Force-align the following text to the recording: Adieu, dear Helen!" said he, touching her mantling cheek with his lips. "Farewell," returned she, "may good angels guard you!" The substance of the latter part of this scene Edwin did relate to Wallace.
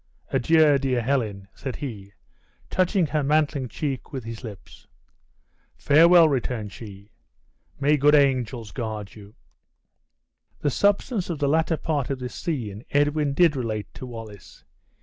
Adieu, 0.31 0.79
dear 0.79 0.99
Helen!" 1.03 1.47
said 1.53 1.75
he, 1.75 2.11
touching 2.71 3.05
her 3.05 3.21
mantling 3.21 3.67
cheek 3.69 4.11
with 4.11 4.23
his 4.23 4.43
lips. 4.43 4.87
"Farewell," 5.77 6.27
returned 6.27 6.71
she, 6.71 7.11
"may 7.79 7.97
good 7.97 8.15
angels 8.15 8.71
guard 8.71 9.13
you!" 9.13 9.35
The 10.61 10.71
substance 10.71 11.29
of 11.29 11.37
the 11.37 11.47
latter 11.47 11.77
part 11.77 12.09
of 12.09 12.17
this 12.17 12.33
scene 12.33 12.83
Edwin 12.89 13.35
did 13.35 13.55
relate 13.55 13.93
to 13.93 14.07
Wallace. 14.07 14.63